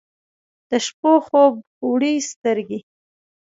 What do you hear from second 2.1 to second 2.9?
سترګې